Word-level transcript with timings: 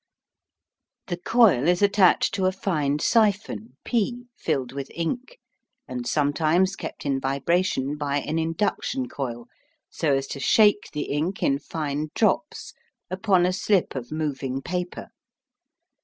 The 1.05 1.17
coil 1.17 1.67
is 1.67 1.83
attached 1.83 2.33
to 2.33 2.47
a 2.47 2.51
fine 2.51 2.97
siphon 2.97 3.77
(T5) 3.85 4.25
filled 4.35 4.71
with 4.71 4.89
ink, 4.95 5.37
and 5.87 6.07
sometimes 6.07 6.75
kept 6.75 7.05
in 7.05 7.19
vibration 7.21 7.97
by 7.97 8.21
an 8.21 8.39
induction 8.39 9.07
coil 9.07 9.45
so 9.91 10.15
as 10.15 10.25
to 10.29 10.39
shake 10.39 10.89
the 10.91 11.03
ink 11.11 11.43
in 11.43 11.59
fine 11.59 12.09
drops 12.15 12.73
upon 13.11 13.45
a 13.45 13.53
slip 13.53 13.93
of 13.93 14.11
moving 14.11 14.63
paper. 14.63 15.09